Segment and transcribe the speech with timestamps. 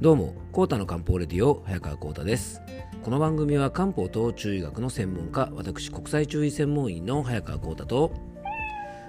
[0.00, 2.62] どうも、コータの漢方レディオ、早川コータです。
[3.02, 8.12] この番組は漢方と中医学の専門家、私、国際中医専門医の早川コータと、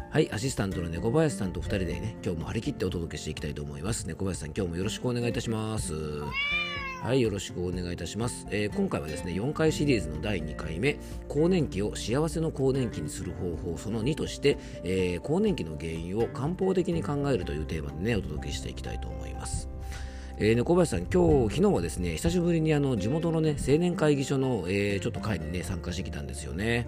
[0.10, 4.08] はい、アシスタントの猫林さんと2人でね、今日も張り切ってお届けしていきたいと思います。
[4.08, 5.94] 猫林さん、今日もよろしくお願いいたします。
[7.04, 8.48] はい、よろしくお願いいたします。
[8.50, 10.98] えー今回はですね、4回シリーズの第2回目、
[11.28, 19.70] 更年期を幸せの更年期にする方法、その2として、えー更年期の原因を漢方的に考えるというテーマでね、お届けしていきたいと思います。
[20.42, 26.88] えー、猫林さん、今日、昨日はですね、久しぶりにあの地元のね、青年会議所の、えーちょっと会にね、参加してきたんですよね。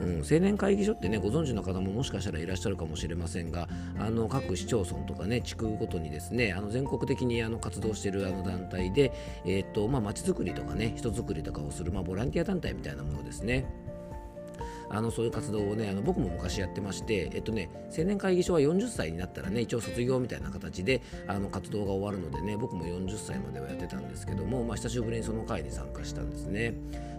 [0.00, 9.12] うん、青年会議所ってねご存知の方ももしかしたらいらっしゃるかもしれませんがあの各市町村とかね地区ごとにですねあの全国的にあの活動しているあの団体で
[9.44, 13.64] えーっとまあづくりとかね人づくりとかをするまあボランティア団体みたいなものですね。
[14.92, 26.74] あのそういう活動をねあの僕も昔やってまして、えっとね、青年会議所は40歳になったらね一応卒業みたいな形であの活動が終わるのでね僕も40歳まではやってたんですけども、まあ、久しぶりにその会に参加したんですね。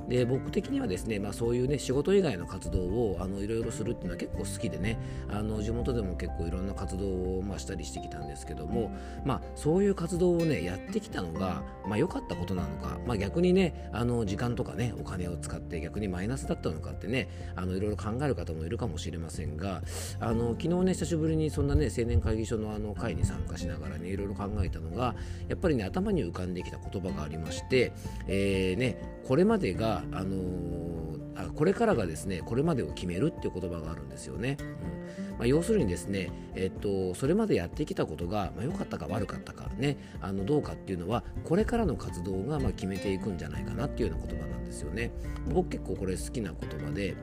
[0.08, 8.92] で僕的にはですね、まあ、そういうね仕事以外の活動をあのいろいろするっていうのは結構好きでねあの地元でも結構いろんな活動を、まあ、したりしてきたんですけども、
[9.26, 19.82] まあ、そういう活動をねやってきたのが、まあ、かったことなのか、まあ、逆にねあの時間とかねお金を使って逆にマイナスだったのかってねあのいろいろ考える方もいるかもしれませんが
[20.20, 25.16] あの昨日ね久しぶりにそんなね青年会議所のあの会に参加しながらねいろいろ考えたのが
[25.48, 27.92] やっぱりね頭に浮かんできた言葉がありまして、
[28.28, 34.58] えーね、これまでが、あのあこれからがですねこれまでを決めるっていう言葉があるんですよね。
[34.60, 35.04] うん
[35.38, 45.12] まあ、要するにですね、えっと、それまでやってきたことが、まあ、良かったか悪かったかねあのどうかっていうのはこれからの活動がま決めていくんじゃないかなっていうような言葉なんですよね。
[45.48, 47.16] 僕結構これ好きな言葉で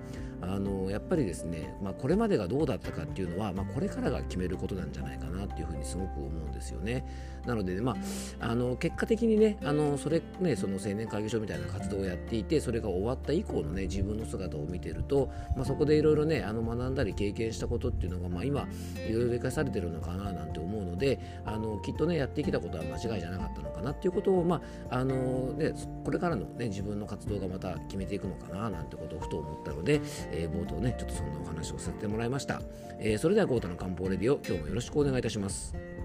[0.42, 7.04] あのやっぱりですね、まあ、これまでがどうだったかっていうのは、まあ、これからが決めることなんじゃないかなっていうふうにすごく思うんですよね。
[7.46, 7.96] なので、ま
[8.40, 18.68] あ、あの結果的にねあのそれねその青年会議所みたいな活動をやっていてそれが終わった以降のね自分の姿を見てると、まあ、そこでいろいろねあの学んだり経験したことっていうのが、まあ、今
[19.08, 25.72] いろいろ生かされてるのかななんて思うのであのきっとねやってきたことは間違いじゃなかったのかなっていうことを、まああのね、
[26.04, 30.00] これからの、ね、自分の活動がまた決めていくのかななんてことをふと思ったので、
[30.32, 32.62] えー冒頭ねちょっとそんなお話をさせてもらいました、
[32.98, 35.99] えーそれではゴータの漢方レディオ今日もよろしくお願いいたします。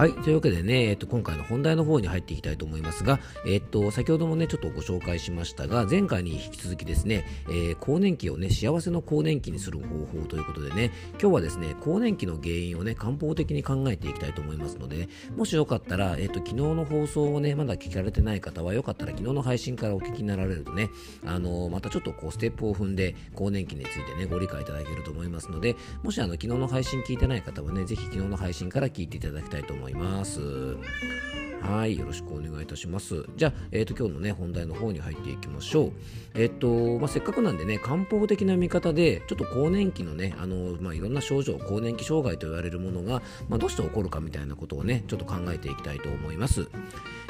[0.00, 0.14] はい。
[0.14, 10.90] というわけでね、えっと、今回の本題の方に入っていきたいと思いますが、えっと、先ほどもね、ちょっとご紹介しましたが、前回に引き続きですね、えー更年期をね、幸せの更年期にする方法ということでね、
[11.20, 20.88] 今日はですね、更年期の原因をね、漢方的に考えていきたいと思いますので、もしよかったら、えっと、昨日の放送をね、まだ聞かれてない方は、よかったら昨日の配信からお聞きになられるとね、
[21.26, 29.89] あのまたちょっとこう、ステップを踏んで、更年期についてね、ご理解いただけると思いますので、もしあの、昨日の配信聞いてない方はね、ぜひ昨日の配信から聞いていただきたいと思います。
[29.90, 30.40] います
[31.60, 33.26] はい、よろしくお願いいたします。
[33.36, 35.92] じゃあ、えっ、と、今日のね、本題の方に入っていきましょう。
[36.34, 46.68] えっ、と、まあ、せっかくなんでね、漢方的な見方で、ちょっと更年期のね、あの、まあ、いろんな症状、更年期障害と言われるものが、まあ、どうして起こるかみたいなことをね、ちょっと考えていきたいと思います。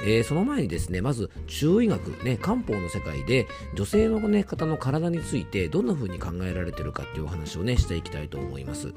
[0.02, 8.94] えーその前にですね、まず、中医学、ね、漢方の世界で、女性の、ね、方の体について、どんな風に考えられてるかっていうお話をね、していきたいと思います。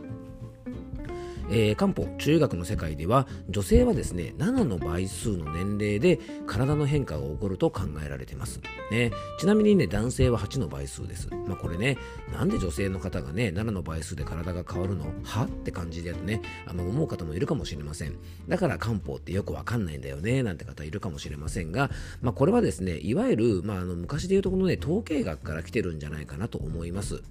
[1.49, 8.61] えー漢方中医学の世界では女性はですね7の倍数の年齢で体の変化が起こると考えられています、
[8.91, 11.97] ね、ちなみにね男性は8の倍数です、まあ、これね
[12.31, 15.05] なんで女性の方がね7の倍数で体が変わるの？
[15.23, 15.43] は？
[15.43, 18.15] って感じでねあの思う方もいるかもしれません。
[18.47, 21.89] だから漢方ってよくわかんないんだよねなんて方いるかもしれませんが、
[22.21, 27.21] まあ、これはですねいわゆる、まあ、あの昔でいうとこのね統計学から来てるんじゃないかなと思います。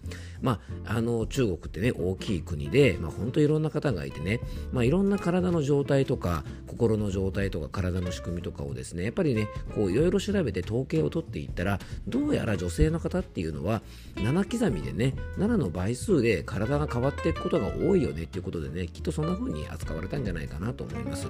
[0.40, 4.40] まああの中国ってね大きい国で、まあ、本当いろんな方がいてね、
[4.72, 11.78] まあ、いろんな体の状態とか心の状態とか体の仕組みとかをですねやっぱりねこういろいろ調べて統計を取っていったら
[12.08, 13.82] どうやら女性の方っていうのは
[14.16, 21.28] 7刻みでね7の倍数で体が変わっていくことが多いよねっていうことでねきっとそんな風に扱われたんじゃないかなと思います。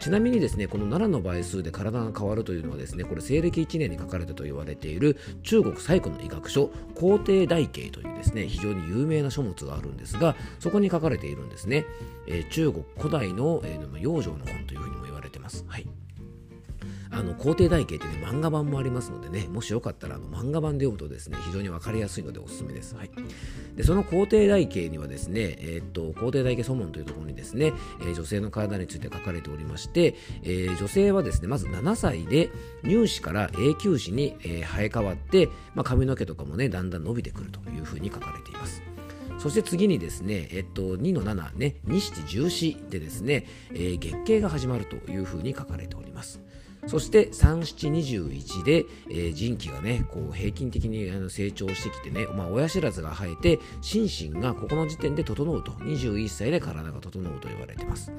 [0.00, 11.85] ちなみにですねこの7の倍数で体が変わるというのはですねこれ西暦1年に書かれたと言われている中国最古の医学書皇帝大経というですね非常に有名な書物があるんですがそこに書かれているんですね。
[12.26, 15.64] えー中国古代の、えー養生の本というふうにも言われてます。
[15.68, 15.86] はい。
[17.10, 23.10] あの皇帝台形ってね漫画版もありますのでねもしよかったらあの漫画版で読むとですね非常に分かりやすいのでおすすめです、はい、
[23.74, 32.50] でその皇帝台形にはですね、えー、っと皇帝台形祖門というところにですね、えー、女性の体について書かれておりまして、えー、女性はですねまず7歳で
[32.84, 38.95] 乳歯から永久歯に、え生え変わって、まあ、髪の毛とかもねだんだん伸びてくるというふうに書かれています。
[39.38, 46.40] そして次にですね、えっと、2の7ね、2七重視でですね、えー、月経が始まるというふうに書かれております。
[46.86, 55.72] そして3七21で、えー、人気がねこう平均的にあの成長してきてね、まあ、親知らずが生えて心身がここの時点で整うと。
[55.72, 58.12] 21歳で体が整うと言われています。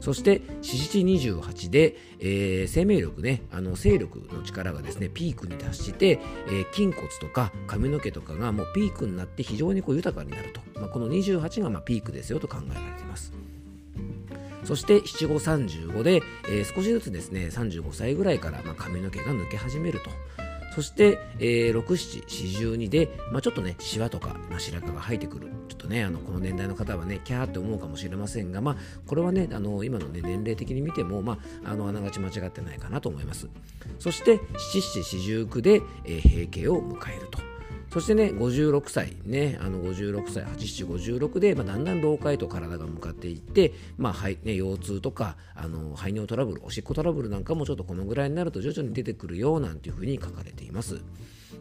[0.00, 13.32] そして四七28で、えー、生命力ねあの勢力の力がですねピークに達して、えー、筋骨とか髪の毛とかがもうピークになって非常にこう豊かになると、まあ、この28がまあピークですよと考えられています。
[14.68, 20.10] そして七五三十五で、えー、少しずつですね35歳ぐらいから、まあ、髪の毛が抜け始めると
[20.74, 21.86] そして、えー、6、
[22.26, 25.48] 7、42で、まあ、ちょっとね、シワとか、まあ、白髪が生えてくる。
[25.68, 28.76] ちょっとね、あの、この年代の方はね、キャーって思うかもしれませんが、まあ、
[29.06, 33.48] これはね、あの、今のね、年齢的に見ても、まあ、あの、あながち間違ってないかなと思います。
[33.98, 34.38] そして、7、
[35.02, 37.47] 7、49で、えー、閉経を迎えると。
[37.90, 40.86] そしてね、56歳、ね、あの56歳、87、
[41.28, 51.00] 56で、まあ、だんだん老化へと体が向かっていって、まあはいね、腰痛とかあの排尿トラブル、おしっこトラブルなんかもちょっとこのぐらいになると徐々に出てくるよなんていうふうに書かれています。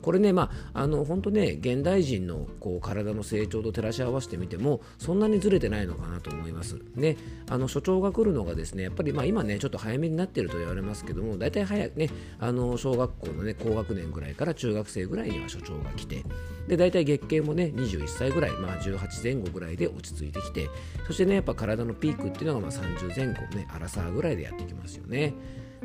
[0.01, 6.79] これね、まあ、あの本当ね、現代人のこう体の成長と照らし合わせてみても、そんなにずれてないのかなと思います。
[6.95, 7.17] ね、
[7.49, 16.23] あの所長が来るのがですね、やっぱりまあ今ね、ちょっと早めになっていると言われますけども、大体早くね、あの小学校のね、高学年ぐらいから中学生ぐらいには所長が来て、
[16.67, 20.69] で大体月経もね21歳ぐらい、まあ、18前後ぐらいで落ち着いてきて
[21.07, 25.33] そしてねやっぱ体のピークっていうのがまあ30前後ねアラサーぐらいでやってきますよね。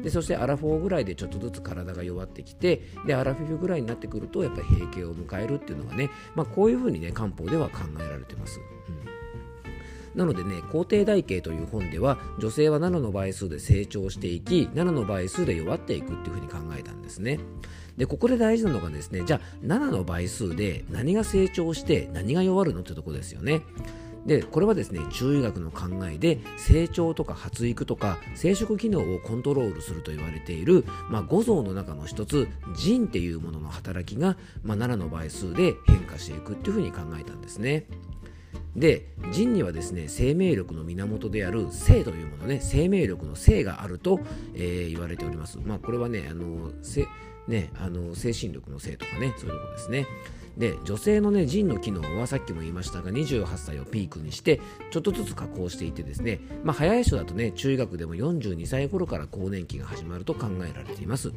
[0.00, 8.60] でそしてアラフォーぐらいでちょっとずつ体が弱ってきてでアラフィフぐらいになってくるとやっぱり閉経を迎えるっていうのがね、まあ、こういうふうにね漢方では考えられてます。
[9.06, 9.12] うん
[10.14, 17.40] なのでね、皇帝台形という本では、女性は7の倍数で成長していき、7の倍数で弱っていくっていうふうに考えたんですね。
[17.96, 23.62] で、ここで大事なのがですね、じゃあ7の倍数で何が成長して何が弱るのってとこですよね。
[24.26, 37.86] でこれはですね中医学の考えで成長とか発育とか生殖機能をコントロールすると言われている、まあ、五臓の中の一つ腎っていうものの働きが、まあ、7の倍数で変化していくっていうふうに考えたんですね。
[38.76, 44.20] で腎にはですね生命力の源である性というものね生命力の性があると、
[44.54, 45.58] えー、言われております。
[45.62, 46.70] まあ、これはねあの
[47.48, 50.06] ねあの精神力の性とかねそういうところですね。
[50.56, 54.60] で女性のね腎の機能はさっきも言いましたが28歳をピークにして
[54.90, 61.32] ちょっとずつ加工していてですね、まあ、早い人だとね中学でも42歳頃から更年期が始まると考えられています。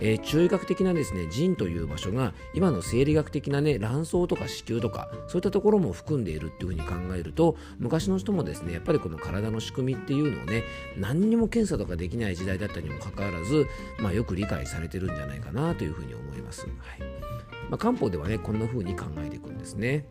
[0.00, 10.64] えー、中医学的なですね腎という場所が今の生理学的なね卵巣とか子宮とかそういったところも含んでいるっていうふうに考えると昔の人もですねやっぱりこの体の仕組みっていうのをね
[10.96, 13.66] 何にも検査とかできない時代だったにもかかわらず、
[13.98, 16.62] まあ、よく理解されてるんじゃないかなというふうに思います。
[16.62, 16.70] はい
[17.70, 20.06] まあ、漢方ではねこんな風に考えていくんですね。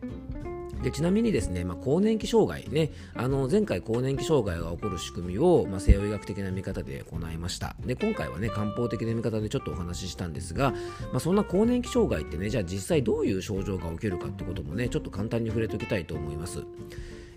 [0.84, 7.74] でちなみにですね、まあ、更年期障害ね、あの前回更年期障害が起こる仕組みを、まあ、西洋医学的な見方で行いました。
[7.86, 10.72] で、今回はね、漢方的な見方でちょっとお話ししたんですが、
[11.10, 16.64] まあ、そんな更年期障害ってね、じゃあ実際どういう症状が起きるかってこともね、ちょっと簡単に触れておきたいと思います。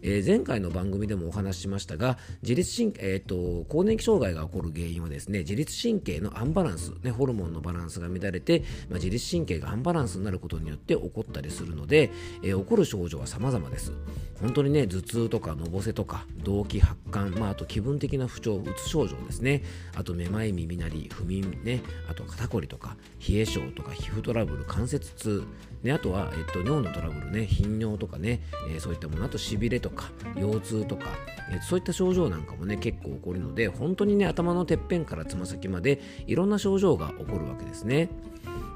[0.02, 12.12] えー、前回の番組でもお話ししましたが自律神経、えーと、更年期障害が起こる原因はですね自律神経のアンバランス、ね、ホルモンのバランスが乱れて、まあ、自律神経がアンバランスになることによって起こったりするので、
[12.44, 13.94] えー、起こる症状は様々です。
[14.42, 19.64] 本当にね頭痛とかのぼせとか動悸発汗、まあ、あと気分的な不調うつ症状ですね。
[19.96, 21.82] あとめまい耳鳴り不眠ね。
[22.10, 25.44] あと肩こりとか冷え性とか皮膚トラブル関節痛。
[25.84, 29.26] ね、あとは、えっと、尿のトラブルね頻尿とかね、えー、そういったもの。
[29.26, 31.06] あとしびれとかとか腰痛とか、
[31.50, 38.10] え、そういった症状なんかもね結構起こるので本当にね頭のてっぺんからつま先までいろんな症状が起こるわけですね。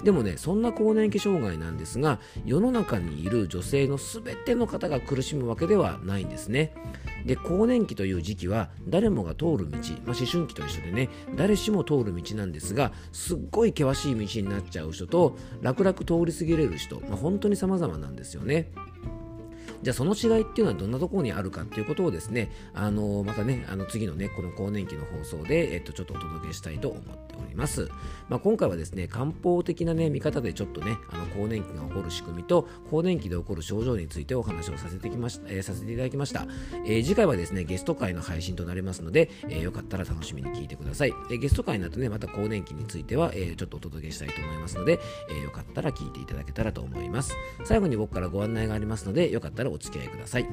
[0.04, 6.74] でもねそんな更年期障害なんですが世の中にいる女性の全ての方が苦しむわけではないんですね
[7.26, 18.72] で更年期という時期は誰もが通る道、まあ、思春期と一緒でね誰しも通る道なんですがすっごい険しい道になっちゃう人と楽々通り過ぎれる人、まあ、本当に様々なんですよね
[19.84, 27.90] じゃあその違いっていうのはどんなところにあるかっていうことをですねあのまたねあの次のねこの更年期の放送で、えっと、ちょっとお届けしたいと思っております、
[28.30, 36.46] まあ、今回はですね漢方的なね見方でちょっとねあの更年期が起こる仕組みと更年期で起こる症状についてお話をさせてきました、えー、させていただきました、
[36.86, 47.36] えー、次回はですねゲスト会の配信となりますので、えー、よかったら楽しみに聞いてください、えゲスト会になるとねまた更年期については、えちょっとお届けしたいと思いますので、えよかったら聞いていただけたらと思います。
[47.64, 50.46] 最後に僕からご案内がありますのでよかったらお付き合いください。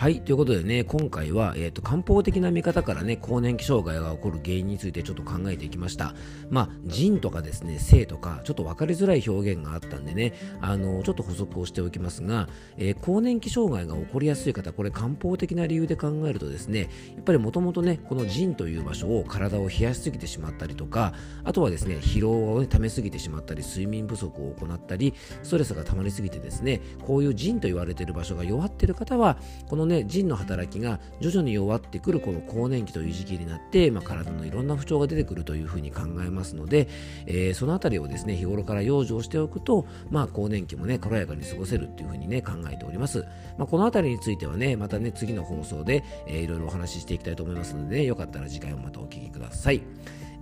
[0.00, 6.14] はい、ということでね、今回は、えーと、漢方的な見方からね、更年期障害が起こる原因についてちょっと考えていきました。
[6.48, 21.12] まあ、腎とかですね、性とか、ちょっと分かりづらい表現があったんでね、あのちょっと補足をしておきますが、えー、更年期障害が起こりやすい方、これ漢方的な理由で考えるとですね、やっぱりもともとね、この腎という場所を体を冷やしすぎてしまったりとか、
[21.44, 29.36] あとはですね、疲労を、ね、溜めすぎてしまったり、睡眠不足を行ったり、ストレスが溜まりすぎてですね、こういう腎と言われている場所が弱っている方は、
[29.68, 36.88] このね、腎の働きが徐々に弱ってくるこの更年期という時期になって、まあ、体のいろんな不調が出てくるというふうに考えますので、
[37.26, 43.26] えー、そのあたりをですね日頃から養生しておくと、まあ、更年期もね軽やかに過ごせるっていうふうにね考えております、
[43.58, 49.82] まあ、このあたりについてはねまたね次の放送で、えー、いろいろお話ししていきたいと思いますので、ね、よかったら次回もまたお聞きください。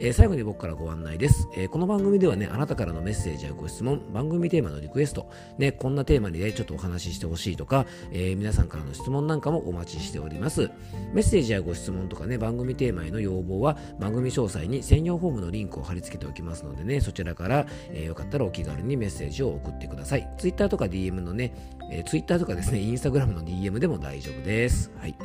[0.01, 5.29] えー、最後に僕からご案内です、えー、この番組ではね、あなたからのメッセージやご質問、番組テーマのリクエスト、
[5.59, 10.71] ね、こんなテーマにね、ちょっとお話ししてほしいとか、えー、皆さんからの質問なんかもお待ちしております。
[11.13, 20.29] メッセージやご質問とかね、番組テーマへの要望は、番組詳細に専用フォームのリンクを貼り付けておきますのでね、そちらから、えよかったらお気軽にメッセージを送ってください。
[20.39, 21.53] Twitter とか DM のね、
[21.91, 24.93] えー、Twitter とかですね、Instagram の DM でも大丈夫です。
[24.99, 25.17] はい。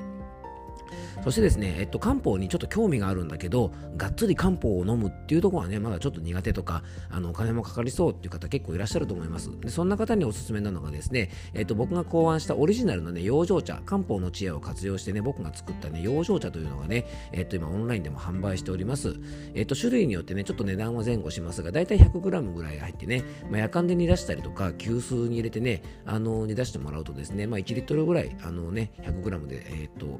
[1.24, 9.50] そしてですね、えっと、漢方にちょっと興味があるんだけど、がっつり漢方を飲むっていうところはね、まだちょっと苦手とか、あの、お金もかかりそうっていう方結構いらっしゃると思います。
[9.62, 19.16] で、そんな方におすすめなのがですね、えっと、僕が考案したオリジナルのね、養生茶、漢方の知恵を活用してね、僕が作ったね、養生茶というのがね、えっと、今オンラインでも販売しております。
[19.54, 30.20] えっと、種類によってね、ちょっと値段は前後しますが、だいたい 100g ぐらい入ってね、まあ、夜間で煮出したりとか、急須に入れてね、あの、煮出してもらうとですね、まあ、1リットルぐらい、あのね、100g で、えっと、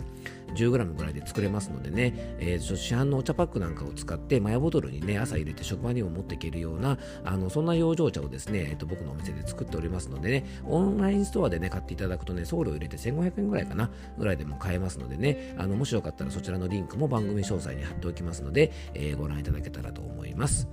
[0.54, 20.68] 10g ぐらいで作れますのでね、えー、市販のお茶パックなんかを使ってマヤボトルにね朝入れて職場にも持っていけるようなあのそんな養生茶をですね、えー、と僕のお店で作っておりますのでねオンラインストアでね買っていただくとね送料入れて1500円ぐらいかなぐらいでも買えますのでねあのもしよかったらそちらのリンクも番組詳細に貼っておきますので、えー、ご覧いただけたらと思います。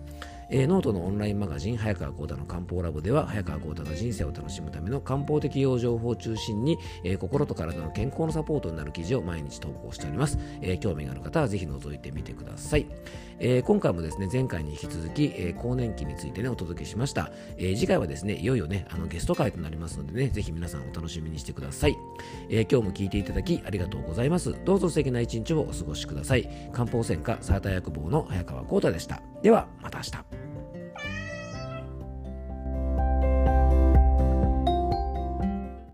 [0.51, 12.87] えー、ノートのオンラインマガジン早川幸太の漢方ラボでは早川幸太が人生を楽しむための漢方的養生法を中心に、えー、心と体の健康のサポートになる記事を毎日投稿しております、えー、興味がある方はぜひ覗いてみてください、
[13.39, 21.97] え今回もですね前回に引き続き、え更年期についてねお届けしました、え次回はですねいよいよねあのゲスト会となりますのでねぜひ皆さんお楽しみにしてください、
[22.49, 24.55] え今日も聞いていただきありがとうございます。
[24.65, 26.49] どうぞ素敵な一日をお過ごしください。
[26.73, 29.23] 漢方専科サーター薬房の早川幸太でした。
[29.43, 30.40] ではまた明日。